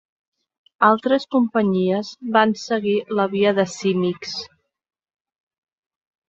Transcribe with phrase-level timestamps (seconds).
[0.85, 4.35] Altres companyies van seguir la via de Symyx.